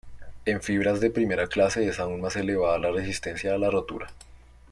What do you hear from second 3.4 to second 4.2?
a la rotura.